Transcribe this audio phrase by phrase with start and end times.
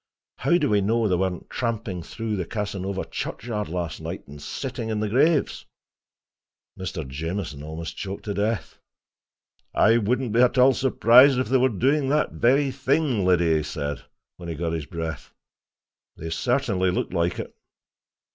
[0.37, 4.89] How do we know they weren't tramping through the Casanova churchyard last night, and sitting
[4.89, 5.67] on the graves!"
[6.75, 7.07] Mr.
[7.07, 8.79] Jamieson almost choked to death.
[9.75, 13.61] "I wouldn't be at all surprised if they were doing that very thing, Liddy," he
[13.61, 14.03] said,
[14.37, 15.35] when he got his breath.
[16.17, 17.55] "They certainly look like it."